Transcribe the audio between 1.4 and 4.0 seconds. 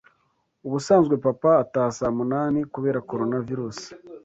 ataha saa munani kubera Coronavirus